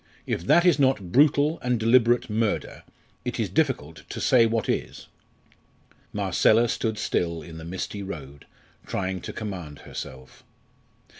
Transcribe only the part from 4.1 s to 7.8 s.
say what is!" Marcella stood still in the